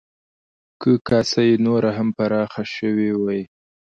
که 0.81 0.91
کاسه 1.07 1.41
یې 1.49 1.55
نوره 1.65 1.91
هم 1.97 2.07
پراخه 2.17 2.63
شوې 2.75 3.11
وی، 3.23 3.41